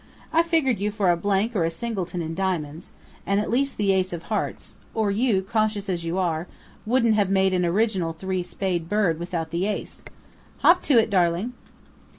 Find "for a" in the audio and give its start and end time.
0.89-1.15